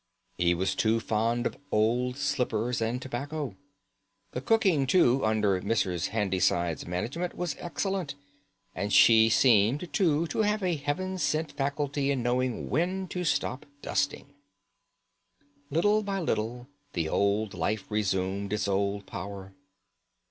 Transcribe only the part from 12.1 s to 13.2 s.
knowing when